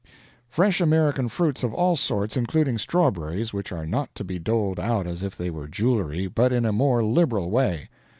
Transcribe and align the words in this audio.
Fresh 0.49 0.81
American 0.81 1.29
fruits 1.29 1.63
of 1.63 1.75
all 1.75 1.95
sorts, 1.95 2.35
including 2.35 2.79
strawberries 2.79 3.53
which 3.53 3.71
are 3.71 3.85
not 3.85 4.09
to 4.15 4.23
be 4.23 4.39
doled 4.39 4.79
out 4.79 5.05
as 5.05 5.21
if 5.21 5.37
they 5.37 5.51
were 5.51 5.67
jewelry, 5.67 6.25
but 6.25 6.51
in 6.51 6.65
a 6.65 6.73
more 6.73 7.03
liberal 7.03 7.51
way. 7.51 7.87